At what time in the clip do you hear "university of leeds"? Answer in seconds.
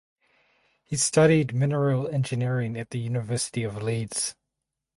2.97-4.33